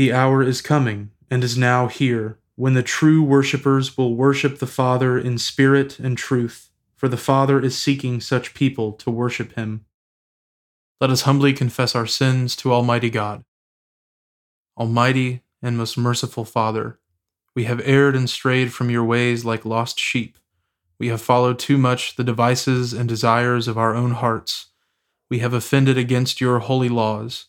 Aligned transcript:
The 0.00 0.14
hour 0.14 0.42
is 0.42 0.62
coming 0.62 1.10
and 1.30 1.44
is 1.44 1.58
now 1.58 1.88
here, 1.88 2.38
when 2.56 2.72
the 2.72 2.82
true 2.82 3.22
worshippers 3.22 3.98
will 3.98 4.14
worship 4.14 4.58
the 4.58 4.66
Father 4.66 5.18
in 5.18 5.36
spirit 5.36 5.98
and 5.98 6.16
truth, 6.16 6.70
for 6.96 7.06
the 7.06 7.18
Father 7.18 7.60
is 7.60 7.76
seeking 7.76 8.18
such 8.22 8.54
people 8.54 8.92
to 8.92 9.10
worship 9.10 9.56
him. 9.56 9.84
Let 11.02 11.10
us 11.10 11.20
humbly 11.28 11.52
confess 11.52 11.94
our 11.94 12.06
sins 12.06 12.56
to 12.56 12.72
Almighty 12.72 13.10
God. 13.10 13.44
Almighty 14.74 15.42
and 15.60 15.76
most 15.76 15.98
merciful 15.98 16.46
Father, 16.46 16.98
we 17.54 17.64
have 17.64 17.82
erred 17.84 18.16
and 18.16 18.30
strayed 18.30 18.72
from 18.72 18.88
your 18.88 19.04
ways 19.04 19.44
like 19.44 19.66
lost 19.66 20.00
sheep. 20.00 20.38
We 20.98 21.08
have 21.08 21.20
followed 21.20 21.58
too 21.58 21.76
much 21.76 22.16
the 22.16 22.24
devices 22.24 22.94
and 22.94 23.06
desires 23.06 23.68
of 23.68 23.76
our 23.76 23.94
own 23.94 24.12
hearts. 24.12 24.68
We 25.28 25.40
have 25.40 25.52
offended 25.52 25.98
against 25.98 26.40
your 26.40 26.60
holy 26.60 26.88
laws. 26.88 27.48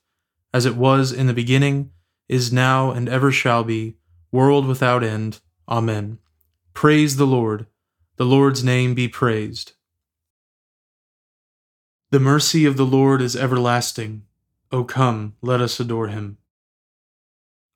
as 0.53 0.65
it 0.65 0.75
was 0.75 1.11
in 1.11 1.27
the 1.27 1.33
beginning, 1.33 1.91
is 2.27 2.51
now, 2.51 2.91
and 2.91 3.09
ever 3.09 3.31
shall 3.31 3.63
be 3.63 3.95
world 4.31 4.65
without 4.65 5.03
end. 5.03 5.39
Amen. 5.67 6.17
Praise 6.73 7.17
the 7.17 7.27
Lord. 7.27 7.67
The 8.17 8.25
Lord's 8.25 8.63
name 8.63 8.93
be 8.93 9.07
praised. 9.07 9.73
The 12.11 12.19
mercy 12.19 12.65
of 12.65 12.77
the 12.77 12.85
Lord 12.85 13.21
is 13.21 13.35
everlasting. 13.35 14.23
O 14.71 14.83
come, 14.83 15.35
let 15.41 15.61
us 15.61 15.79
adore 15.79 16.07
him. 16.07 16.37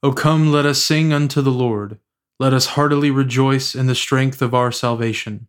O 0.02 0.14
come, 0.14 0.52
let 0.52 0.66
us 0.66 0.82
sing 0.82 1.12
unto 1.12 1.42
the 1.42 1.52
Lord. 1.52 2.00
Let 2.40 2.54
us 2.54 2.68
heartily 2.68 3.12
rejoice 3.12 3.76
in 3.76 3.88
the 3.88 3.96
strength 3.96 4.42
of 4.42 4.54
our 4.54 4.72
salvation. 4.72 5.48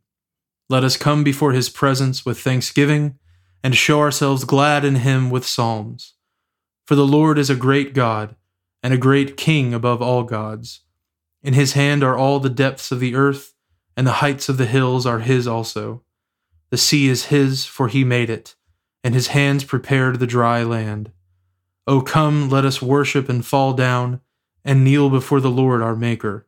Let 0.69 0.82
us 0.82 0.97
come 0.97 1.22
before 1.22 1.53
his 1.53 1.69
presence 1.69 2.25
with 2.25 2.41
thanksgiving 2.41 3.19
and 3.62 3.76
show 3.76 4.00
ourselves 4.00 4.44
glad 4.44 4.84
in 4.84 4.97
him 4.97 5.31
with 5.31 5.47
psalms. 5.47 6.15
For 6.86 6.94
the 6.94 7.06
Lord 7.06 7.36
is 7.36 7.50
a 7.50 7.56
great 7.56 7.94
God 7.94 8.36
and 8.82 8.94
a 8.94 8.98
great 8.98 9.36
King 9.36 9.74
above 9.74 10.00
all 10.00 10.22
gods. 10.22 10.82
In 11.42 11.54
his 11.54 11.72
hand 11.72 12.04
are 12.04 12.16
all 12.16 12.38
the 12.38 12.48
depths 12.48 12.92
of 12.92 13.00
the 13.00 13.16
earth, 13.16 13.54
and 13.97 14.06
the 14.06 14.20
heights 14.22 14.48
of 14.48 14.58
the 14.58 14.66
hills 14.66 15.04
are 15.04 15.19
his 15.19 15.48
also. 15.48 16.02
The 16.70 16.76
sea 16.76 17.08
is 17.08 17.26
his, 17.26 17.64
for 17.64 17.88
he 17.88 18.04
made 18.04 18.30
it, 18.30 18.54
and 19.02 19.14
his 19.14 19.28
hands 19.28 19.64
prepared 19.64 20.20
the 20.20 20.26
dry 20.26 20.62
land. 20.62 21.10
O 21.88 22.00
come, 22.00 22.48
let 22.48 22.64
us 22.64 22.80
worship 22.80 23.28
and 23.28 23.44
fall 23.44 23.72
down, 23.72 24.20
and 24.64 24.84
kneel 24.84 25.10
before 25.10 25.41
the 25.41 25.50
Lord 25.50 25.82
our 25.82 25.97
Maker. 25.97 26.47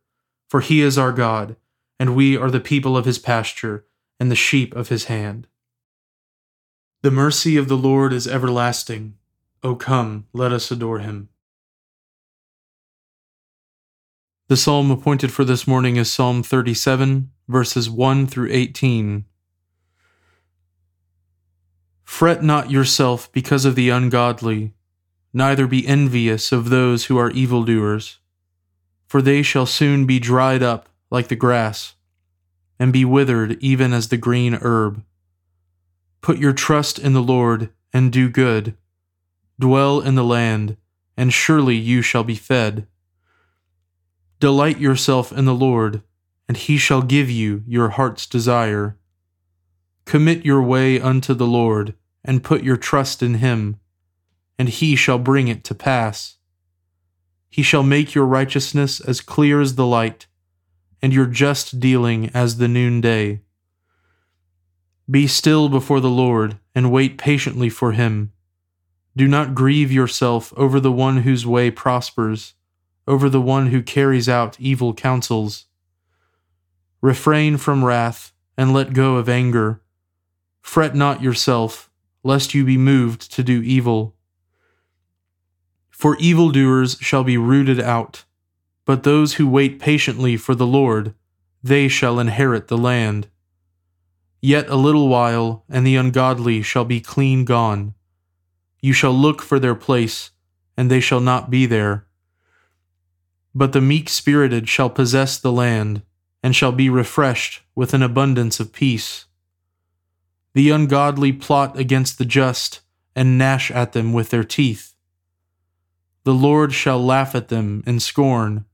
For 0.48 0.60
he 0.60 0.80
is 0.80 0.96
our 0.98 1.12
God, 1.12 1.56
and 1.98 2.14
we 2.14 2.36
are 2.36 2.50
the 2.50 2.60
people 2.60 2.96
of 2.96 3.04
his 3.04 3.18
pasture, 3.18 3.84
and 4.20 4.30
the 4.30 4.36
sheep 4.36 4.74
of 4.76 4.88
his 4.88 5.04
hand. 5.04 5.48
The 7.02 7.10
mercy 7.10 7.56
of 7.56 7.68
the 7.68 7.76
Lord 7.76 8.12
is 8.12 8.28
everlasting. 8.28 9.14
O 9.62 9.74
come, 9.74 10.26
let 10.32 10.52
us 10.52 10.70
adore 10.70 11.00
him. 11.00 11.28
The 14.48 14.56
psalm 14.56 14.90
appointed 14.90 15.32
for 15.32 15.44
this 15.44 15.66
morning 15.66 15.96
is 15.96 16.12
Psalm 16.12 16.42
37, 16.42 17.30
verses 17.48 17.90
1 17.90 18.28
through 18.28 18.48
18. 18.50 19.24
Fret 22.04 22.42
not 22.42 22.70
yourself 22.70 23.30
because 23.32 23.64
of 23.64 23.74
the 23.74 23.90
ungodly, 23.90 24.74
neither 25.32 25.66
be 25.66 25.86
envious 25.86 26.52
of 26.52 26.70
those 26.70 27.06
who 27.06 27.18
are 27.18 27.30
evildoers, 27.32 28.18
for 29.06 29.20
they 29.20 29.42
shall 29.42 29.66
soon 29.66 30.06
be 30.06 30.18
dried 30.18 30.62
up 30.62 30.88
like 31.10 31.28
the 31.28 31.36
grass, 31.36 31.96
and 32.78 32.92
be 32.92 33.04
withered 33.04 33.60
even 33.60 33.92
as 33.92 34.08
the 34.08 34.16
green 34.16 34.54
herb. 34.54 35.02
Put 36.20 36.38
your 36.38 36.52
trust 36.52 36.98
in 36.98 37.12
the 37.12 37.22
Lord, 37.22 37.70
and 37.92 38.12
do 38.12 38.28
good. 38.28 38.76
Dwell 39.58 40.00
in 40.00 40.14
the 40.14 40.24
land, 40.24 40.76
and 41.16 41.32
surely 41.32 41.76
you 41.76 42.00
shall 42.00 42.24
be 42.24 42.36
fed. 42.36 42.86
Delight 44.40 44.78
yourself 44.78 45.32
in 45.32 45.46
the 45.46 45.54
Lord, 45.54 46.02
and 46.46 46.56
he 46.56 46.78
shall 46.78 47.02
give 47.02 47.28
you 47.28 47.64
your 47.66 47.90
heart's 47.90 48.24
desire. 48.24 48.96
Commit 50.04 50.44
your 50.44 50.62
way 50.62 51.00
unto 51.00 51.34
the 51.34 51.46
Lord, 51.46 51.94
and 52.24 52.44
put 52.44 52.62
your 52.62 52.76
trust 52.76 53.22
in 53.22 53.34
him, 53.34 53.80
and 54.58 54.68
he 54.68 54.94
shall 54.94 55.18
bring 55.18 55.48
it 55.48 55.64
to 55.64 55.74
pass. 55.74 56.36
He 57.50 57.62
shall 57.62 57.82
make 57.82 58.14
your 58.14 58.26
righteousness 58.26 59.00
as 59.00 59.20
clear 59.20 59.60
as 59.60 59.74
the 59.74 59.86
light, 59.86 60.26
and 61.02 61.12
your 61.12 61.26
just 61.26 61.80
dealing 61.80 62.30
as 62.34 62.58
the 62.58 62.68
noonday. 62.68 63.42
Be 65.10 65.26
still 65.26 65.68
before 65.68 66.00
the 66.00 66.10
Lord, 66.10 66.58
and 66.74 66.92
wait 66.92 67.18
patiently 67.18 67.68
for 67.68 67.92
him. 67.92 68.32
Do 69.18 69.26
not 69.26 69.52
grieve 69.52 69.90
yourself 69.90 70.54
over 70.56 70.78
the 70.78 70.92
one 70.92 71.18
whose 71.18 71.44
way 71.44 71.72
prospers 71.72 72.54
over 73.08 73.28
the 73.28 73.40
one 73.40 73.68
who 73.68 73.82
carries 73.82 74.28
out 74.28 74.60
evil 74.60 74.94
counsels. 74.94 75.64
Refrain 77.00 77.56
from 77.56 77.84
wrath, 77.84 78.32
and 78.56 78.72
let 78.72 78.92
go 78.92 79.16
of 79.16 79.28
anger. 79.28 79.80
Fret 80.60 80.94
not 80.94 81.20
yourself, 81.20 81.90
lest 82.22 82.54
you 82.54 82.64
be 82.64 82.76
moved 82.76 83.32
to 83.32 83.42
do 83.42 83.60
evil. 83.60 84.14
For 85.90 86.16
evildoers 86.18 86.96
shall 87.00 87.24
be 87.24 87.36
rooted 87.36 87.80
out, 87.80 88.24
but 88.84 89.02
those 89.02 89.34
who 89.34 89.48
wait 89.48 89.80
patiently 89.80 90.36
for 90.36 90.54
the 90.54 90.66
Lord, 90.66 91.12
they 91.60 91.88
shall 91.88 92.20
inherit 92.20 92.68
the 92.68 92.78
land. 92.78 93.26
Yet 94.40 94.68
a 94.68 94.76
little 94.76 95.08
while, 95.08 95.64
and 95.68 95.84
the 95.84 95.96
ungodly 95.96 96.62
shall 96.62 96.84
be 96.84 97.00
clean 97.00 97.44
gone. 97.44 97.94
You 98.80 98.92
shall 98.92 99.12
look 99.12 99.42
for 99.42 99.58
their 99.58 99.74
place, 99.74 100.30
and 100.76 100.90
they 100.90 101.00
shall 101.00 101.20
not 101.20 101.50
be 101.50 101.66
there. 101.66 102.06
But 103.54 103.72
the 103.72 103.80
meek 103.80 104.08
spirited 104.08 104.68
shall 104.68 104.90
possess 104.90 105.38
the 105.38 105.52
land, 105.52 106.02
and 106.42 106.54
shall 106.54 106.72
be 106.72 106.88
refreshed 106.88 107.62
with 107.74 107.94
an 107.94 108.02
abundance 108.02 108.60
of 108.60 108.72
peace. 108.72 109.26
The 110.54 110.70
ungodly 110.70 111.32
plot 111.32 111.78
against 111.78 112.18
the 112.18 112.24
just, 112.24 112.80
and 113.16 113.36
gnash 113.36 113.70
at 113.70 113.92
them 113.92 114.12
with 114.12 114.30
their 114.30 114.44
teeth. 114.44 114.94
The 116.24 116.34
Lord 116.34 116.72
shall 116.72 117.04
laugh 117.04 117.34
at 117.34 117.48
them 117.48 117.82
in 117.86 118.00
scorn, 118.00 118.64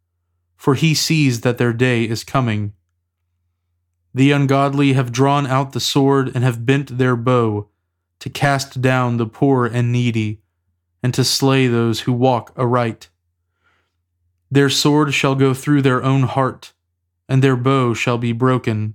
for 0.56 0.74
he 0.74 0.94
sees 0.94 1.40
that 1.40 1.56
their 1.56 1.72
day 1.72 2.04
is 2.04 2.24
coming. 2.24 2.74
The 4.12 4.32
ungodly 4.32 4.92
have 4.92 5.12
drawn 5.12 5.46
out 5.46 5.72
the 5.72 5.80
sword 5.80 6.30
and 6.34 6.44
have 6.44 6.66
bent 6.66 6.98
their 6.98 7.16
bow 7.16 7.68
to 8.20 8.30
cast 8.30 8.80
down 8.80 9.16
the 9.16 9.26
poor 9.26 9.66
and 9.66 9.92
needy, 9.92 10.40
and 11.02 11.12
to 11.14 11.24
slay 11.24 11.66
those 11.66 12.00
who 12.00 12.12
walk 12.12 12.52
aright. 12.56 13.08
Their 14.50 14.70
sword 14.70 15.12
shall 15.12 15.34
go 15.34 15.52
through 15.52 15.82
their 15.82 16.02
own 16.02 16.22
heart, 16.22 16.72
and 17.28 17.42
their 17.42 17.56
bow 17.56 17.94
shall 17.94 18.18
be 18.18 18.32
broken. 18.32 18.94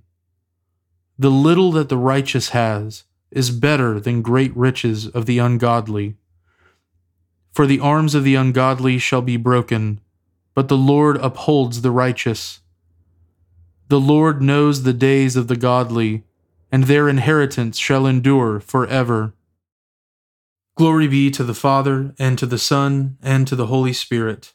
The 1.17 1.31
little 1.31 1.71
that 1.73 1.89
the 1.89 1.97
righteous 1.97 2.49
has 2.49 3.03
is 3.31 3.51
better 3.51 3.99
than 3.99 4.21
great 4.21 4.55
riches 4.55 5.07
of 5.07 5.25
the 5.25 5.37
ungodly. 5.37 6.15
For 7.51 7.67
the 7.67 7.79
arms 7.79 8.15
of 8.15 8.23
the 8.23 8.35
ungodly 8.35 8.97
shall 8.97 9.21
be 9.21 9.37
broken, 9.37 9.99
but 10.55 10.67
the 10.67 10.77
Lord 10.77 11.17
upholds 11.17 11.81
the 11.81 11.91
righteous. 11.91 12.61
The 13.89 13.99
Lord 13.99 14.41
knows 14.41 14.83
the 14.83 14.93
days 14.93 15.35
of 15.35 15.47
the 15.47 15.55
godly, 15.55 16.23
and 16.71 16.83
their 16.85 17.09
inheritance 17.09 17.77
shall 17.77 18.05
endure 18.05 18.59
for 18.59 18.85
ever. 18.87 19.33
Glory 20.75 21.07
be 21.07 21.29
to 21.31 21.43
the 21.43 21.53
Father, 21.53 22.13
and 22.19 22.37
to 22.37 22.45
the 22.45 22.57
Son, 22.57 23.17
and 23.21 23.47
to 23.47 23.55
the 23.55 23.67
Holy 23.67 23.93
Spirit, 23.93 24.53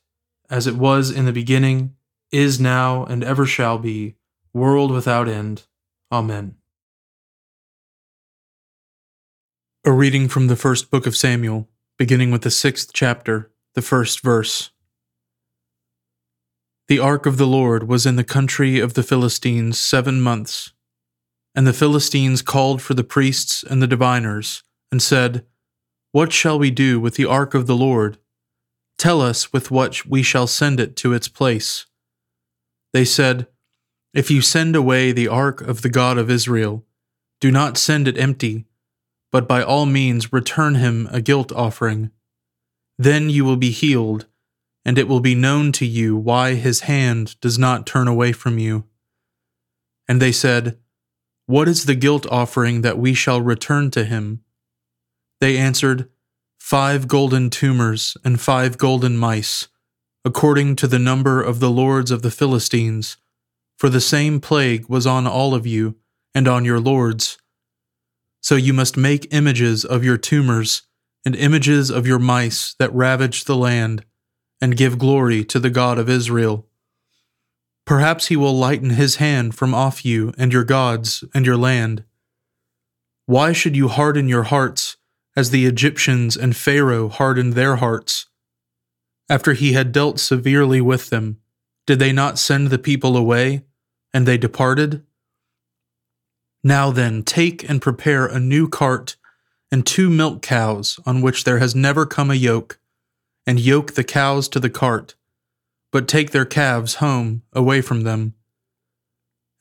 as 0.49 0.67
it 0.67 0.77
was 0.77 1.11
in 1.11 1.27
the 1.27 1.33
beginning, 1.33 1.95
is 2.31 2.59
now, 2.61 3.05
and 3.05 3.23
ever 3.23 3.47
shall 3.47 3.79
be, 3.79 4.17
world 4.53 4.91
without 4.91 5.29
end. 5.29 5.65
Amen. 6.11 6.57
A 9.85 9.93
reading 9.93 10.29
from 10.29 10.47
the 10.47 10.57
first 10.57 10.91
book 10.91 11.07
of 11.07 11.17
Samuel, 11.17 11.69
beginning 11.99 12.31
with 12.31 12.43
the 12.43 12.51
sixth 12.51 12.91
chapter, 12.93 13.51
the 13.75 13.83
first 13.83 14.23
verse. 14.23 14.71
The 16.87 16.99
ark 16.99 17.25
of 17.25 17.39
the 17.39 17.47
Lord 17.47 17.89
was 17.89 18.05
in 18.05 18.17
the 18.17 18.25
country 18.25 18.79
of 18.79 18.95
the 18.95 19.03
Philistines 19.03 19.79
seven 19.79 20.21
months. 20.21 20.74
And 21.55 21.67
the 21.67 21.73
Philistines 21.73 22.43
called 22.43 22.83
for 22.83 22.95
the 22.95 23.05
priests 23.05 23.63
and 23.63 23.81
the 23.81 23.87
diviners, 23.87 24.63
and 24.91 25.03
said, 25.03 25.45
What 26.13 26.33
shall 26.33 26.59
we 26.59 26.71
do 26.71 26.99
with 26.99 27.15
the 27.15 27.27
ark 27.27 27.55
of 27.55 27.67
the 27.67 27.77
Lord? 27.77 28.19
Tell 28.99 29.21
us 29.21 29.53
with 29.53 29.71
what 29.71 30.05
we 30.07 30.23
shall 30.23 30.47
send 30.47 30.81
it 30.81 30.97
to 30.97 31.13
its 31.13 31.29
place. 31.29 31.87
They 32.93 33.05
said, 33.05 33.47
If 34.13 34.31
you 34.31 34.41
send 34.41 34.77
away 34.77 35.13
the 35.13 35.29
ark 35.29 35.61
of 35.61 35.83
the 35.83 35.89
God 35.89 36.17
of 36.19 36.31
Israel, 36.31 36.85
do 37.41 37.51
not 37.51 37.77
send 37.77 38.09
it 38.09 38.19
empty, 38.19 38.67
but 39.33 39.49
by 39.49 39.63
all 39.63 39.85
means 39.85 40.33
return 40.33 40.77
him 40.77 41.09
a 41.11 41.21
guilt 41.21 41.53
offering. 41.53 42.11
Then 42.99 43.29
you 43.29 43.45
will 43.45 43.57
be 43.57 43.71
healed, 43.71 44.27
and 44.85 44.97
it 44.97 45.09
will 45.09 45.21
be 45.21 45.35
known 45.35 45.73
to 45.73 45.87
you 45.87 46.17
why 46.17 46.55
his 46.55 46.81
hand 46.81 47.39
does 47.41 47.59
not 47.59 47.87
turn 47.87 48.07
away 48.07 48.33
from 48.33 48.59
you. 48.59 48.85
And 50.07 50.23
they 50.23 50.33
said, 50.33 50.79
What 51.47 51.69
is 51.69 51.85
the 51.85 51.95
guilt 51.95 52.27
offering 52.31 52.81
that 52.83 52.99
we 52.99 53.13
shall 53.13 53.41
return 53.41 53.91
to 53.91 54.05
him? 54.05 54.43
They 55.41 55.59
answered, 55.59 56.09
Five 56.59 57.07
golden 57.07 57.51
tumors 57.51 58.17
and 58.25 58.41
five 58.41 58.79
golden 58.79 59.19
mice, 59.19 59.69
according 60.25 60.77
to 60.77 60.87
the 60.87 60.99
number 60.99 61.43
of 61.43 61.61
the 61.61 61.71
lords 61.71 62.11
of 62.11 62.23
the 62.23 62.31
Philistines, 62.31 63.19
for 63.77 63.91
the 63.91 64.01
same 64.01 64.41
plague 64.41 64.89
was 64.89 65.07
on 65.07 65.27
all 65.27 65.55
of 65.55 65.67
you 65.67 65.97
and 66.35 66.49
on 66.49 66.65
your 66.65 66.81
lords. 66.81 67.37
So 68.41 68.57
you 68.57 68.73
must 68.73 68.97
make 68.97 69.33
images 69.33 69.85
of 69.85 70.03
your 70.03 70.17
tumors 70.17 70.83
and 71.25 71.37
images 71.37 71.91
of 71.91 72.07
your 72.07 72.19
mice 72.19 72.75
that 72.79 72.95
ravaged 72.95 73.47
the 73.47 73.57
land, 73.57 74.05
and 74.61 74.77
give 74.77 74.99
glory 74.99 75.45
to 75.45 75.59
the 75.59 75.71
God 75.71 75.99
of 75.99 76.09
Israel. 76.09 76.67
Perhaps 77.87 78.29
he 78.29 78.37
will 78.37 78.57
lighten 78.57 78.91
his 78.91 79.17
hand 79.17 79.55
from 79.55 79.75
off 79.75 80.05
you 80.05 80.33
and 80.39 80.53
your 80.53 80.65
gods 80.65 81.23
and 81.35 81.45
your 81.45 81.57
land. 81.57 82.05
Why 83.27 83.53
should 83.53 83.77
you 83.77 83.89
harden 83.89 84.29
your 84.29 84.45
hearts 84.45 84.97
as 85.37 85.51
the 85.51 85.67
Egyptians 85.67 86.37
and 86.37 86.57
Pharaoh 86.57 87.09
hardened 87.09 87.53
their 87.53 87.77
hearts? 87.77 88.27
After 89.29 89.53
he 89.53 89.73
had 89.73 89.93
dealt 89.93 90.19
severely 90.19 90.81
with 90.81 91.11
them, 91.11 91.41
did 91.87 91.99
they 91.99 92.13
not 92.13 92.39
send 92.39 92.69
the 92.69 92.79
people 92.79 93.17
away, 93.17 93.65
and 94.13 94.27
they 94.27 94.39
departed? 94.39 95.05
Now 96.63 96.91
then, 96.91 97.23
take 97.23 97.69
and 97.69 97.83
prepare 97.83 98.27
a 98.27 98.41
new 98.41 98.69
cart 98.69 99.17
and 99.71 99.85
two 99.85 100.09
milk 100.09 100.41
cows 100.41 100.99
on 101.05 101.21
which 101.21 101.45
there 101.45 101.59
has 101.59 101.75
never 101.75 102.07
come 102.07 102.31
a 102.31 102.35
yoke, 102.35 102.79
and 103.47 103.61
yoke 103.61 103.95
the 103.95 104.05
cows 104.05 104.49
to 104.49 104.61
the 104.61 104.71
cart 104.71 105.15
but 105.95 106.09
take 106.09 106.33
their 106.33 106.45
calves 106.45 106.97
home 106.97 107.43
away 107.53 107.81
from 107.81 108.01
them. 108.01 108.35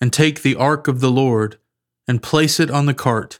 And 0.01 0.11
take 0.11 0.41
the 0.41 0.55
ark 0.55 0.87
of 0.87 0.99
the 0.99 1.11
Lord, 1.11 1.59
and 2.07 2.23
place 2.23 2.59
it 2.59 2.71
on 2.71 2.87
the 2.87 2.93
cart, 2.95 3.39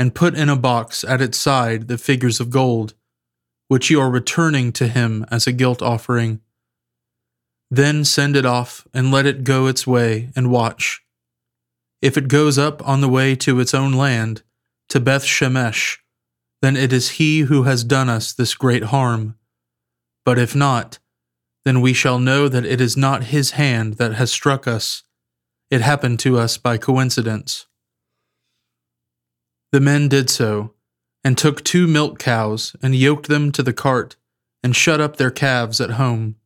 and 0.00 0.16
put 0.16 0.34
in 0.34 0.48
a 0.48 0.56
box 0.56 1.04
at 1.04 1.22
its 1.22 1.38
side 1.38 1.86
the 1.86 1.96
figures 1.96 2.40
of 2.40 2.50
gold, 2.50 2.94
which 3.68 3.88
you 3.88 4.00
are 4.00 4.10
returning 4.10 4.72
to 4.72 4.88
him 4.88 5.24
as 5.30 5.46
a 5.46 5.52
guilt 5.52 5.80
offering. 5.80 6.40
Then 7.70 8.04
send 8.04 8.34
it 8.34 8.44
off, 8.44 8.84
and 8.92 9.12
let 9.12 9.26
it 9.26 9.44
go 9.44 9.68
its 9.68 9.86
way, 9.86 10.30
and 10.34 10.50
watch. 10.50 11.04
If 12.02 12.16
it 12.16 12.26
goes 12.26 12.58
up 12.58 12.84
on 12.86 13.00
the 13.00 13.08
way 13.08 13.36
to 13.36 13.60
its 13.60 13.74
own 13.74 13.92
land, 13.92 14.42
to 14.88 14.98
Beth 14.98 15.24
Shemesh, 15.24 15.98
then 16.62 16.76
it 16.76 16.92
is 16.92 17.10
he 17.10 17.42
who 17.42 17.62
has 17.62 17.84
done 17.84 18.08
us 18.08 18.32
this 18.32 18.56
great 18.56 18.86
harm. 18.86 19.36
But 20.24 20.36
if 20.36 20.56
not, 20.56 20.98
then 21.64 21.80
we 21.80 21.92
shall 21.92 22.18
know 22.18 22.48
that 22.48 22.66
it 22.66 22.80
is 22.80 22.96
not 22.96 23.24
his 23.24 23.52
hand 23.52 23.94
that 23.94 24.14
has 24.14 24.30
struck 24.30 24.68
us. 24.68 25.02
It 25.70 25.80
happened 25.80 26.20
to 26.20 26.38
us 26.38 26.58
by 26.58 26.76
coincidence. 26.78 27.66
The 29.72 29.80
men 29.80 30.08
did 30.08 30.30
so, 30.30 30.74
and 31.24 31.36
took 31.36 31.64
two 31.64 31.86
milk 31.86 32.18
cows, 32.18 32.76
and 32.82 32.94
yoked 32.94 33.28
them 33.28 33.50
to 33.52 33.62
the 33.62 33.72
cart, 33.72 34.16
and 34.62 34.76
shut 34.76 35.00
up 35.00 35.16
their 35.16 35.30
calves 35.30 35.80
at 35.80 35.92
home. 35.92 36.36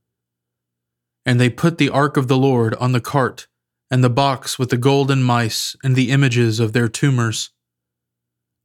And 1.27 1.41
they 1.41 1.51
put 1.51 1.79
the 1.79 1.91
ark 1.91 2.17
of 2.17 2.29
the 2.29 2.39
Lord 2.39 2.75
on 2.77 2.93
the 2.93 3.01
cart, 3.01 3.49
and 3.91 4.05
the 4.05 4.11
box 4.11 4.59
with 4.59 4.71
the 4.71 4.77
golden 4.77 5.23
mice 5.23 5.77
and 5.83 5.97
the 5.97 6.11
images 6.11 6.61
of 6.61 6.73
their 6.73 6.89
tumors. 6.89 7.51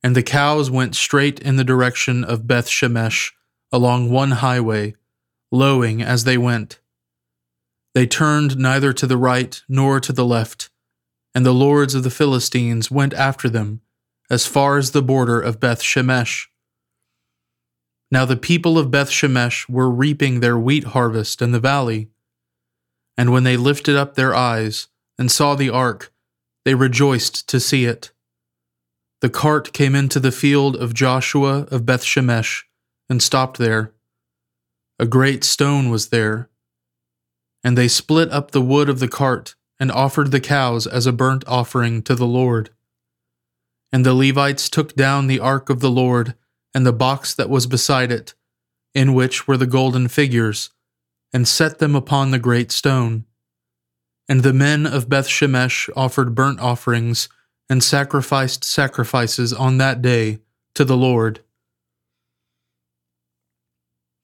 And 0.03 0.15
the 0.15 0.23
cows 0.23 0.69
went 0.69 0.95
straight 0.95 1.39
in 1.39 1.55
the 1.55 1.63
direction 1.63 2.23
of 2.23 2.47
Beth 2.47 2.67
Shemesh 2.67 3.31
along 3.71 4.11
one 4.11 4.31
highway 4.31 4.95
lowing 5.53 6.01
as 6.01 6.23
they 6.23 6.37
went. 6.37 6.79
They 7.93 8.07
turned 8.07 8.57
neither 8.57 8.91
to 8.91 9.05
the 9.05 9.17
right 9.17 9.61
nor 9.69 9.99
to 9.99 10.11
the 10.11 10.25
left, 10.25 10.71
and 11.35 11.45
the 11.45 11.53
lords 11.53 11.93
of 11.93 12.03
the 12.03 12.09
Philistines 12.09 12.89
went 12.89 13.13
after 13.13 13.47
them 13.49 13.81
as 14.29 14.47
far 14.47 14.77
as 14.77 14.91
the 14.91 15.03
border 15.03 15.39
of 15.39 15.59
Beth 15.59 15.81
Shemesh. 15.81 16.47
Now 18.09 18.25
the 18.25 18.35
people 18.35 18.79
of 18.79 18.89
Beth 18.89 19.09
Shemesh 19.09 19.69
were 19.69 19.91
reaping 19.91 20.39
their 20.39 20.57
wheat 20.57 20.85
harvest 20.85 21.41
in 21.41 21.51
the 21.51 21.59
valley. 21.59 22.09
And 23.15 23.31
when 23.31 23.43
they 23.43 23.57
lifted 23.57 23.95
up 23.95 24.15
their 24.15 24.33
eyes 24.33 24.87
and 25.19 25.31
saw 25.31 25.53
the 25.53 25.69
ark, 25.69 26.11
they 26.65 26.73
rejoiced 26.73 27.47
to 27.49 27.59
see 27.59 27.85
it. 27.85 28.11
The 29.21 29.29
cart 29.29 29.71
came 29.71 29.93
into 29.93 30.19
the 30.19 30.31
field 30.31 30.75
of 30.75 30.93
Joshua 30.93 31.67
of 31.69 31.85
Beth 31.85 32.03
Shemesh 32.03 32.63
and 33.07 33.21
stopped 33.21 33.57
there. 33.57 33.92
A 34.99 35.05
great 35.05 35.43
stone 35.43 35.89
was 35.89 36.09
there. 36.09 36.49
And 37.63 37.77
they 37.77 37.87
split 37.87 38.31
up 38.31 38.51
the 38.51 38.61
wood 38.61 38.89
of 38.89 38.99
the 38.99 39.07
cart 39.07 39.55
and 39.79 39.91
offered 39.91 40.31
the 40.31 40.39
cows 40.39 40.85
as 40.85 41.05
a 41.05 41.11
burnt 41.11 41.43
offering 41.47 42.01
to 42.03 42.15
the 42.15 42.27
Lord. 42.27 42.69
And 43.91 44.05
the 44.05 44.13
Levites 44.13 44.69
took 44.69 44.95
down 44.95 45.27
the 45.27 45.39
ark 45.39 45.69
of 45.69 45.79
the 45.79 45.91
Lord 45.91 46.35
and 46.73 46.85
the 46.85 46.93
box 46.93 47.33
that 47.35 47.49
was 47.49 47.67
beside 47.67 48.11
it, 48.11 48.33
in 48.93 49.13
which 49.13 49.47
were 49.47 49.57
the 49.57 49.67
golden 49.67 50.07
figures, 50.07 50.69
and 51.31 51.47
set 51.47 51.79
them 51.79 51.95
upon 51.95 52.31
the 52.31 52.39
great 52.39 52.71
stone. 52.71 53.25
And 54.29 54.41
the 54.41 54.53
men 54.53 54.85
of 54.85 55.09
Beth 55.09 55.27
Shemesh 55.27 55.89
offered 55.95 56.35
burnt 56.35 56.59
offerings 56.59 57.29
and 57.69 57.83
sacrificed 57.83 58.63
sacrifices 58.63 59.51
on 59.53 59.77
that 59.77 60.01
day 60.01 60.39
to 60.75 60.85
the 60.85 60.97
Lord. 60.97 61.41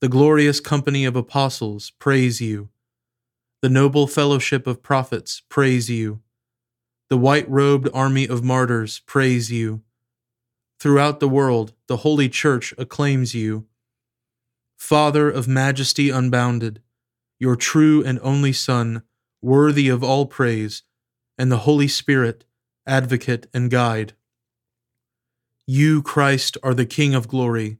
The 0.00 0.08
glorious 0.08 0.60
company 0.60 1.04
of 1.04 1.14
apostles 1.14 1.90
praise 1.98 2.40
you. 2.40 2.70
The 3.60 3.68
noble 3.68 4.06
fellowship 4.06 4.66
of 4.66 4.82
prophets 4.82 5.42
praise 5.50 5.90
you. 5.90 6.20
The 7.10 7.18
white 7.18 7.46
robed 7.50 7.86
army 7.92 8.26
of 8.26 8.42
martyrs 8.42 9.00
praise 9.00 9.52
you. 9.52 9.82
Throughout 10.78 11.20
the 11.20 11.28
world, 11.28 11.74
the 11.86 11.98
Holy 11.98 12.30
Church 12.30 12.72
acclaims 12.78 13.34
you. 13.34 13.66
Father 14.78 15.28
of 15.28 15.46
majesty 15.46 16.08
unbounded, 16.08 16.80
your 17.38 17.54
true 17.54 18.02
and 18.02 18.18
only 18.22 18.54
Son, 18.54 19.02
worthy 19.42 19.90
of 19.90 20.02
all 20.02 20.24
praise, 20.24 20.82
and 21.36 21.52
the 21.52 21.64
Holy 21.68 21.88
Spirit, 21.88 22.46
advocate 22.86 23.48
and 23.52 23.70
guide. 23.70 24.14
You, 25.66 26.00
Christ, 26.00 26.56
are 26.62 26.72
the 26.72 26.86
King 26.86 27.14
of 27.14 27.28
glory, 27.28 27.79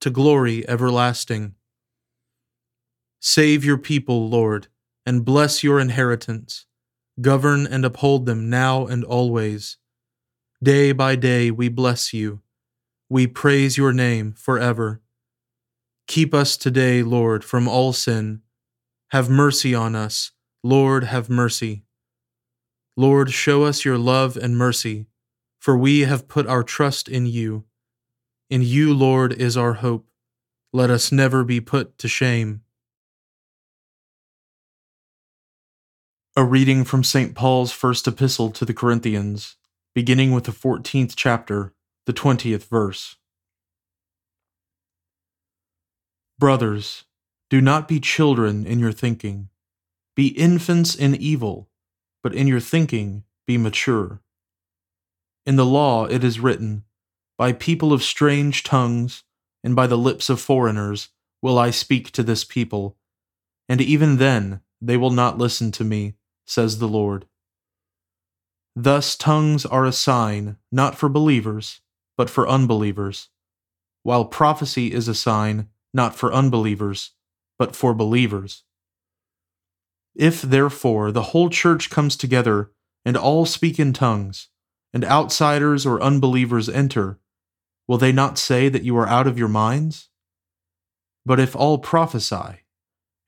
to 0.00 0.10
glory 0.10 0.68
everlasting. 0.68 1.54
Save 3.20 3.64
your 3.64 3.78
people, 3.78 4.28
Lord, 4.28 4.68
and 5.04 5.24
bless 5.24 5.64
your 5.64 5.80
inheritance. 5.80 6.66
Govern 7.20 7.66
and 7.66 7.84
uphold 7.84 8.26
them 8.26 8.48
now 8.48 8.86
and 8.86 9.02
always. 9.02 9.76
Day 10.62 10.92
by 10.92 11.16
day 11.16 11.50
we 11.50 11.68
bless 11.68 12.12
you. 12.12 12.42
We 13.08 13.26
praise 13.26 13.76
your 13.76 13.92
name 13.92 14.32
forever. 14.32 15.00
Keep 16.06 16.32
us 16.32 16.56
today, 16.56 17.02
Lord, 17.02 17.44
from 17.44 17.66
all 17.66 17.92
sin. 17.92 18.42
Have 19.08 19.28
mercy 19.28 19.74
on 19.74 19.96
us. 19.96 20.32
Lord, 20.62 21.04
have 21.04 21.28
mercy. 21.28 21.84
Lord, 22.96 23.30
show 23.30 23.64
us 23.64 23.84
your 23.84 23.98
love 23.98 24.36
and 24.36 24.56
mercy, 24.56 25.06
for 25.58 25.76
we 25.76 26.00
have 26.00 26.28
put 26.28 26.46
our 26.46 26.62
trust 26.62 27.08
in 27.08 27.26
you. 27.26 27.64
In 28.50 28.62
you, 28.62 28.94
Lord, 28.94 29.34
is 29.34 29.58
our 29.58 29.74
hope. 29.74 30.08
Let 30.72 30.88
us 30.88 31.12
never 31.12 31.44
be 31.44 31.60
put 31.60 31.98
to 31.98 32.08
shame. 32.08 32.62
A 36.34 36.44
reading 36.44 36.84
from 36.84 37.04
St. 37.04 37.34
Paul's 37.34 37.72
first 37.72 38.06
epistle 38.06 38.50
to 38.52 38.64
the 38.64 38.72
Corinthians, 38.72 39.56
beginning 39.94 40.32
with 40.32 40.44
the 40.44 40.52
14th 40.52 41.12
chapter, 41.14 41.74
the 42.06 42.14
20th 42.14 42.64
verse. 42.68 43.16
Brothers, 46.38 47.04
do 47.50 47.60
not 47.60 47.86
be 47.86 48.00
children 48.00 48.64
in 48.64 48.78
your 48.78 48.92
thinking. 48.92 49.50
Be 50.16 50.28
infants 50.28 50.94
in 50.94 51.14
evil, 51.14 51.68
but 52.22 52.34
in 52.34 52.46
your 52.46 52.60
thinking 52.60 53.24
be 53.46 53.58
mature. 53.58 54.22
In 55.44 55.56
the 55.56 55.66
law 55.66 56.06
it 56.06 56.24
is 56.24 56.40
written, 56.40 56.84
By 57.38 57.52
people 57.52 57.92
of 57.92 58.02
strange 58.02 58.64
tongues 58.64 59.22
and 59.62 59.76
by 59.76 59.86
the 59.86 59.96
lips 59.96 60.28
of 60.28 60.40
foreigners 60.40 61.10
will 61.40 61.58
I 61.58 61.70
speak 61.70 62.10
to 62.12 62.24
this 62.24 62.42
people, 62.42 62.96
and 63.68 63.80
even 63.80 64.16
then 64.16 64.60
they 64.80 64.96
will 64.96 65.12
not 65.12 65.38
listen 65.38 65.70
to 65.72 65.84
me 65.84 66.14
says 66.48 66.78
the 66.78 66.88
Lord. 66.88 67.26
Thus, 68.74 69.16
tongues 69.16 69.66
are 69.66 69.84
a 69.84 69.92
sign 69.92 70.56
not 70.72 70.96
for 70.96 71.08
believers, 71.08 71.80
but 72.16 72.30
for 72.30 72.48
unbelievers, 72.48 73.28
while 74.02 74.24
prophecy 74.24 74.92
is 74.92 75.08
a 75.08 75.14
sign 75.14 75.68
not 75.92 76.16
for 76.16 76.32
unbelievers, 76.32 77.12
but 77.58 77.76
for 77.76 77.94
believers. 77.94 78.64
If, 80.14 80.42
therefore, 80.42 81.12
the 81.12 81.30
whole 81.30 81.50
church 81.50 81.90
comes 81.90 82.16
together 82.16 82.72
and 83.04 83.16
all 83.16 83.46
speak 83.46 83.78
in 83.78 83.92
tongues, 83.92 84.48
and 84.92 85.04
outsiders 85.04 85.84
or 85.84 86.02
unbelievers 86.02 86.68
enter, 86.68 87.18
will 87.88 87.98
they 87.98 88.12
not 88.12 88.38
say 88.38 88.68
that 88.68 88.84
you 88.84 88.96
are 88.96 89.08
out 89.08 89.26
of 89.26 89.38
your 89.38 89.48
minds? 89.48 90.10
But 91.26 91.40
if 91.40 91.56
all 91.56 91.78
prophesy, 91.78 92.60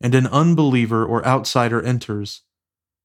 and 0.00 0.14
an 0.14 0.26
unbeliever 0.29 1.05
or 1.05 1.26
outsider 1.26 1.83
enters, 1.83 2.43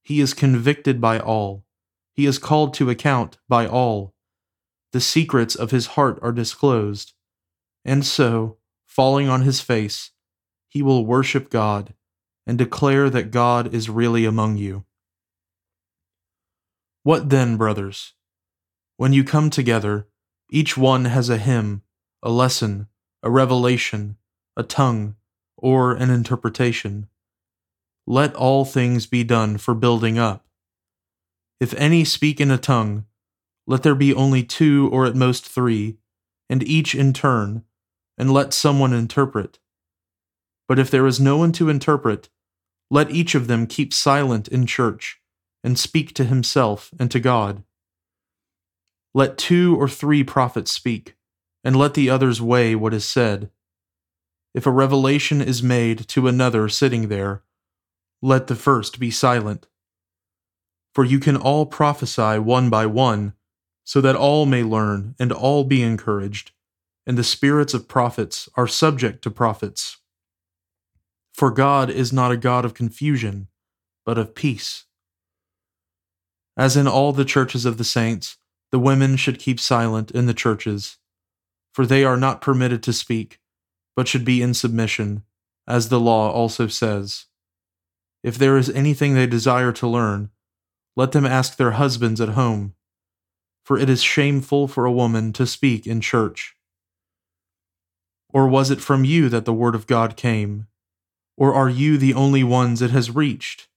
he 0.03 0.19
is 0.21 0.33
convicted 0.33 1.01
by 1.01 1.19
all. 1.19 1.65
He 2.13 2.25
is 2.25 2.37
called 2.37 2.73
to 2.75 2.89
account 2.89 3.37
by 3.49 3.67
all. 3.67 4.13
The 4.91 5.01
secrets 5.01 5.55
of 5.55 5.71
his 5.71 5.87
heart 5.87 6.19
are 6.21 6.31
disclosed. 6.31 7.13
And 7.83 8.05
so, 8.05 8.57
falling 8.85 9.27
on 9.27 9.41
his 9.41 9.59
face, 9.59 10.11
he 10.69 10.81
will 10.81 11.05
worship 11.05 11.49
God 11.49 11.93
and 12.47 12.57
declare 12.57 13.09
that 13.09 13.31
God 13.31 13.73
is 13.73 13.89
really 13.89 14.23
among 14.25 14.57
you. 14.57 14.85
What 17.03 17.29
then, 17.29 17.57
brothers? 17.57 18.13
When 18.97 19.11
you 19.11 19.23
come 19.23 19.49
together, 19.49 20.07
each 20.49 20.77
one 20.77 21.05
has 21.05 21.29
a 21.29 21.37
hymn, 21.37 21.81
a 22.21 22.29
lesson, 22.29 22.87
a 23.23 23.29
revelation, 23.29 24.17
a 24.55 24.63
tongue, 24.63 25.15
or 25.57 25.93
an 25.93 26.09
interpretation 26.09 27.07
let 28.07 28.35
all 28.35 28.65
things 28.65 29.07
be 29.07 29.23
done 29.23 29.57
for 29.57 29.73
building 29.73 30.19
up. 30.19 30.45
If 31.59 31.73
any 31.75 32.03
speak 32.03 32.39
in 32.39 32.51
a 32.51 32.57
tongue, 32.57 33.05
let 33.65 33.81
there 33.81 33.95
be 33.95 34.13
only 34.13 34.43
two 34.43 34.89
or 34.91 35.05
at 35.05 35.15
most 35.15 35.47
three, 35.47 35.97
and 36.49 36.61
each 36.61 36.93
in 36.93 37.13
turn, 37.13 37.63
and 38.17 38.31
let 38.31 38.53
someone 38.53 38.93
interpret. 38.93 39.57
But 40.67 40.77
if 40.77 40.91
there 40.91 41.07
is 41.07 41.19
no 41.19 41.37
one 41.37 41.51
to 41.53 41.69
interpret, 41.69 42.29
let 42.91 43.09
each 43.09 43.33
of 43.33 43.47
them 43.47 43.65
keep 43.65 43.91
silent 43.91 44.47
in 44.47 44.67
church, 44.67 45.19
and 45.63 45.79
speak 45.79 46.13
to 46.13 46.25
himself 46.25 46.91
and 46.99 47.09
to 47.09 47.19
God. 47.19 47.63
Let 49.15 49.37
two 49.37 49.77
or 49.79 49.87
three 49.87 50.25
prophets 50.25 50.71
speak, 50.71 51.15
and 51.63 51.73
let 51.77 51.93
the 51.93 52.09
others 52.09 52.41
weigh 52.41 52.75
what 52.75 52.93
is 52.93 53.07
said. 53.07 53.49
If 54.53 54.65
a 54.65 54.71
revelation 54.71 55.41
is 55.41 55.63
made 55.63 56.09
to 56.09 56.27
another 56.27 56.67
sitting 56.67 57.07
there, 57.07 57.41
let 58.21 58.47
the 58.47 58.55
first 58.55 58.99
be 58.99 59.09
silent. 59.09 59.67
For 60.93 61.05
you 61.05 61.19
can 61.21 61.37
all 61.37 61.65
prophesy 61.65 62.39
one 62.39 62.69
by 62.69 62.87
one, 62.87 63.35
so 63.85 64.01
that 64.01 64.17
all 64.17 64.45
may 64.45 64.63
learn 64.63 65.15
and 65.17 65.31
all 65.31 65.63
be 65.63 65.81
encouraged, 65.81 66.51
and 67.07 67.17
the 67.17 67.23
spirits 67.23 67.73
of 67.73 67.87
prophets 67.87 68.49
are 68.55 68.67
subject 68.67 69.21
to 69.21 69.31
prophets. 69.31 69.95
For 71.33 71.51
God 71.51 71.89
is 71.89 72.11
not 72.11 72.33
a 72.33 72.37
God 72.37 72.65
of 72.65 72.73
confusion, 72.73 73.47
but 74.05 74.17
of 74.17 74.35
peace. 74.35 74.83
As 76.57 76.75
in 76.75 76.85
all 76.85 77.13
the 77.13 77.23
churches 77.23 77.63
of 77.63 77.77
the 77.77 77.85
saints, 77.85 78.37
the 78.71 78.79
women 78.79 79.15
should 79.15 79.39
keep 79.39 79.59
silent 79.59 80.11
in 80.11 80.25
the 80.25 80.33
churches, 80.33 80.97
for 81.73 81.85
they 81.85 82.03
are 82.03 82.17
not 82.17 82.41
permitted 82.41 82.81
to 82.83 82.93
speak, 82.93 83.39
but 83.95 84.07
should 84.07 84.25
be 84.25 84.41
in 84.41 84.53
submission, 84.53 85.23
as 85.67 85.89
the 85.89 85.99
law 85.99 86.31
also 86.31 86.67
says. 86.67 87.25
If 88.23 88.37
there 88.37 88.57
is 88.57 88.69
anything 88.69 89.13
they 89.13 89.27
desire 89.27 89.71
to 89.73 89.87
learn, 89.87 90.29
let 90.95 91.11
them 91.11 91.25
ask 91.25 91.57
their 91.57 91.71
husbands 91.71 92.21
at 92.21 92.29
home, 92.29 92.73
for 93.63 93.77
it 93.77 93.89
is 93.89 94.01
shameful 94.01 94.67
for 94.67 94.85
a 94.85 94.91
woman 94.91 95.33
to 95.33 95.45
speak 95.45 95.85
in 95.85 95.99
church. 95.99 96.55
Or 98.33 98.47
was 98.47 98.71
it 98.71 98.81
from 98.81 99.03
you 99.03 99.29
that 99.29 99.45
the 99.45 99.53
word 99.53 99.75
of 99.75 99.87
God 99.87 100.15
came? 100.15 100.67
Or 101.37 101.53
are 101.53 101.69
you 101.69 101.97
the 101.97 102.13
only 102.13 102.43
ones 102.43 102.81
it 102.81 102.91
has 102.91 103.11
reached? 103.11 103.67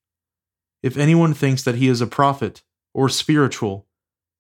If 0.83 0.97
anyone 0.97 1.35
thinks 1.35 1.65
that 1.65 1.75
he 1.75 1.89
is 1.89 2.01
a 2.01 2.07
prophet 2.07 2.63
or 2.95 3.09
spiritual, 3.09 3.88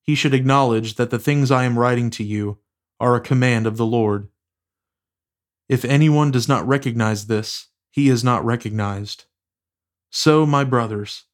he 0.09 0.15
should 0.15 0.33
acknowledge 0.33 0.95
that 0.95 1.11
the 1.11 1.19
things 1.19 1.50
I 1.50 1.65
am 1.65 1.79
writing 1.79 2.09
to 2.12 2.25
you 2.25 2.57
are 2.99 3.15
a 3.15 3.21
command 3.21 3.67
of 3.67 3.77
the 3.77 3.85
Lord. 3.85 4.29
If 5.69 5.85
anyone 5.85 6.31
does 6.31 6.49
not 6.49 6.67
recognize 6.67 7.27
this, 7.27 7.67
he 7.91 8.09
is 8.09 8.25
not 8.25 8.43
recognized. 8.43 9.27
So, 10.09 10.47
my 10.47 10.65
brothers, 10.65 11.25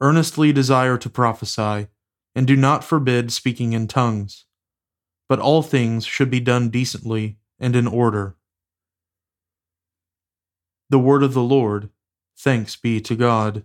earnestly 0.00 0.50
desire 0.50 0.96
to 0.96 1.10
prophesy, 1.10 1.88
and 2.34 2.46
do 2.46 2.56
not 2.56 2.84
forbid 2.84 3.30
speaking 3.30 3.74
in 3.74 3.86
tongues. 3.86 4.46
But 5.28 5.38
all 5.38 5.60
things 5.60 6.06
should 6.06 6.30
be 6.30 6.40
done 6.40 6.70
decently 6.70 7.36
and 7.60 7.76
in 7.76 7.86
order. 7.86 8.36
The 10.88 10.98
word 10.98 11.22
of 11.22 11.34
the 11.34 11.42
Lord. 11.42 11.90
Thanks 12.38 12.76
be 12.76 12.98
to 13.02 13.14
God. 13.14 13.64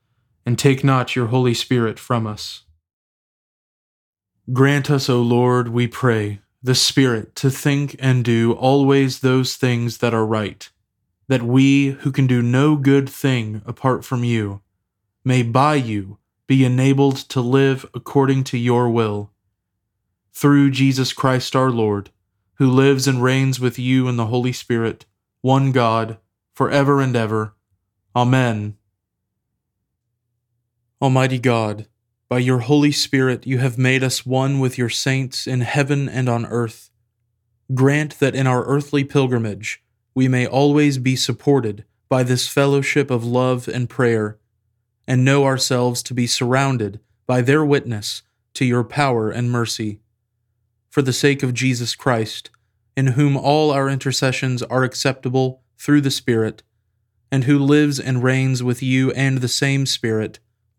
and 0.45 0.57
take 0.57 0.83
not 0.83 1.15
your 1.15 1.27
Holy 1.27 1.53
Spirit 1.53 1.99
from 1.99 2.25
us. 2.25 2.63
Grant 4.51 4.89
us, 4.89 5.09
O 5.09 5.21
Lord, 5.21 5.69
we 5.69 5.87
pray, 5.87 6.41
the 6.63 6.75
Spirit 6.75 7.35
to 7.37 7.49
think 7.49 7.95
and 7.99 8.23
do 8.23 8.53
always 8.53 9.19
those 9.19 9.55
things 9.55 9.99
that 9.99 10.13
are 10.13 10.25
right, 10.25 10.69
that 11.27 11.43
we, 11.43 11.89
who 11.89 12.11
can 12.11 12.27
do 12.27 12.41
no 12.41 12.75
good 12.75 13.07
thing 13.07 13.61
apart 13.65 14.03
from 14.03 14.23
you, 14.23 14.61
may 15.23 15.43
by 15.43 15.75
you 15.75 16.17
be 16.47 16.65
enabled 16.65 17.15
to 17.15 17.39
live 17.39 17.85
according 17.93 18.43
to 18.43 18.57
your 18.57 18.89
will. 18.89 19.31
Through 20.33 20.71
Jesus 20.71 21.13
Christ 21.13 21.55
our 21.55 21.69
Lord, 21.69 22.09
who 22.55 22.69
lives 22.69 23.07
and 23.07 23.23
reigns 23.23 23.59
with 23.59 23.79
you 23.79 24.07
in 24.07 24.17
the 24.17 24.27
Holy 24.27 24.51
Spirit, 24.51 25.05
one 25.41 25.71
God, 25.71 26.17
for 26.53 26.69
ever 26.69 26.99
and 26.99 27.15
ever. 27.15 27.53
Amen. 28.15 28.77
Almighty 31.01 31.39
God, 31.39 31.87
by 32.29 32.37
your 32.37 32.59
Holy 32.59 32.91
Spirit 32.91 33.47
you 33.47 33.57
have 33.57 33.75
made 33.75 34.03
us 34.03 34.23
one 34.23 34.59
with 34.59 34.77
your 34.77 34.87
saints 34.87 35.47
in 35.47 35.61
heaven 35.61 36.07
and 36.07 36.29
on 36.29 36.45
earth. 36.45 36.91
Grant 37.73 38.19
that 38.19 38.35
in 38.35 38.45
our 38.45 38.63
earthly 38.65 39.03
pilgrimage 39.03 39.83
we 40.13 40.27
may 40.27 40.45
always 40.45 40.99
be 40.99 41.15
supported 41.15 41.85
by 42.07 42.21
this 42.21 42.47
fellowship 42.47 43.09
of 43.09 43.25
love 43.25 43.67
and 43.67 43.89
prayer, 43.89 44.37
and 45.07 45.25
know 45.25 45.43
ourselves 45.43 46.03
to 46.03 46.13
be 46.13 46.27
surrounded 46.27 46.99
by 47.25 47.41
their 47.41 47.65
witness 47.65 48.21
to 48.53 48.63
your 48.63 48.83
power 48.83 49.31
and 49.31 49.49
mercy 49.49 50.01
for 50.91 51.01
the 51.01 51.13
sake 51.13 51.41
of 51.41 51.55
Jesus 51.55 51.95
Christ, 51.95 52.51
in 52.95 53.07
whom 53.07 53.35
all 53.35 53.71
our 53.71 53.89
intercessions 53.89 54.61
are 54.61 54.83
acceptable 54.83 55.63
through 55.79 56.01
the 56.01 56.11
Spirit, 56.11 56.61
and 57.31 57.45
who 57.45 57.57
lives 57.57 57.99
and 57.99 58.21
reigns 58.21 58.61
with 58.61 58.83
you 58.83 59.09
and 59.13 59.39
the 59.39 59.47
same 59.47 59.87
Spirit, 59.87 60.39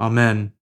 Amen. 0.00 0.52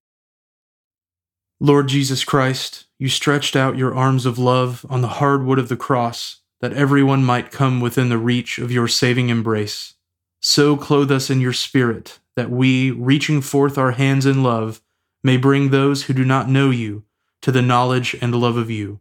Lord 1.59 1.87
Jesus 1.87 2.23
Christ, 2.23 2.85
you 2.99 3.09
stretched 3.09 3.55
out 3.55 3.77
your 3.77 3.93
arms 3.93 4.25
of 4.25 4.37
love 4.37 4.85
on 4.89 5.01
the 5.01 5.07
hard 5.07 5.43
wood 5.43 5.59
of 5.59 5.69
the 5.69 5.77
cross, 5.77 6.41
that 6.61 6.73
everyone 6.73 7.23
might 7.23 7.51
come 7.51 7.79
within 7.79 8.09
the 8.09 8.17
reach 8.17 8.57
of 8.57 8.71
your 8.71 8.87
saving 8.87 9.29
embrace. 9.29 9.95
So 10.39 10.77
clothe 10.77 11.11
us 11.11 11.29
in 11.29 11.41
your 11.41 11.53
Spirit, 11.53 12.19
that 12.35 12.49
we, 12.49 12.91
reaching 12.91 13.41
forth 13.41 13.77
our 13.77 13.91
hands 13.91 14.25
in 14.25 14.43
love, 14.43 14.81
may 15.23 15.37
bring 15.37 15.69
those 15.69 16.03
who 16.03 16.13
do 16.13 16.23
not 16.23 16.49
know 16.49 16.69
you 16.69 17.03
to 17.41 17.51
the 17.51 17.61
knowledge 17.61 18.15
and 18.21 18.33
love 18.33 18.57
of 18.57 18.69
you 18.71 18.99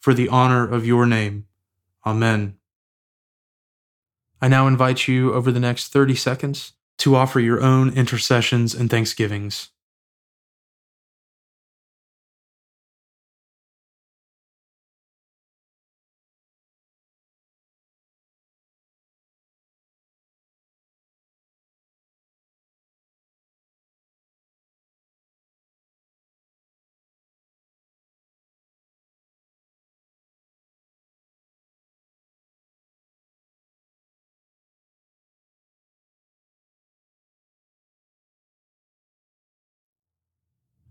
for 0.00 0.14
the 0.14 0.28
honor 0.28 0.68
of 0.68 0.86
your 0.86 1.06
name. 1.06 1.46
Amen. 2.04 2.58
I 4.40 4.48
now 4.48 4.66
invite 4.66 5.08
you 5.08 5.32
over 5.32 5.50
the 5.50 5.60
next 5.60 5.92
30 5.92 6.14
seconds 6.14 6.72
to 6.98 7.16
offer 7.16 7.40
your 7.40 7.60
own 7.60 7.90
intercessions 7.90 8.74
and 8.74 8.90
thanksgivings. 8.90 9.70